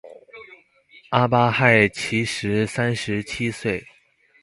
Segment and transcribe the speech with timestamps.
[1.11, 3.85] 阿巴亥其时三十七岁。